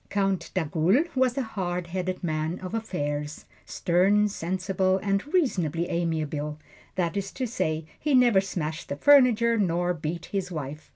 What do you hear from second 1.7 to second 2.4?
headed